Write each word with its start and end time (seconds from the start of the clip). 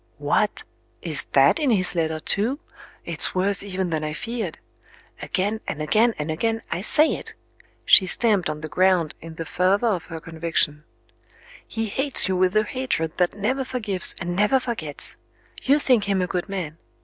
"What! 0.17 0.63
Is 1.03 1.25
that 1.33 1.59
in 1.59 1.69
his 1.69 1.93
letter 1.93 2.19
too? 2.19 2.59
It's 3.05 3.35
worse 3.35 3.61
even 3.61 3.91
than 3.91 4.03
I 4.03 4.13
feared. 4.13 4.57
Again, 5.21 5.61
and 5.67 5.79
again, 5.79 6.15
and 6.17 6.31
again, 6.31 6.63
I 6.71 6.81
say 6.81 7.09
it" 7.11 7.35
she 7.85 8.07
stamped 8.07 8.49
on 8.49 8.61
the 8.61 8.67
ground 8.67 9.13
in 9.21 9.35
the 9.35 9.45
fervor 9.45 9.85
of 9.89 10.05
her 10.05 10.19
conviction 10.19 10.85
"he 11.67 11.85
hates 11.85 12.27
you 12.27 12.35
with 12.35 12.53
the 12.53 12.63
hatred 12.63 13.15
that 13.17 13.35
never 13.35 13.63
forgives 13.63 14.15
and 14.19 14.35
never 14.35 14.59
forgets. 14.59 15.17
You 15.61 15.77
think 15.77 16.05
him 16.05 16.19
a 16.23 16.25
good 16.25 16.49
man. 16.49 16.79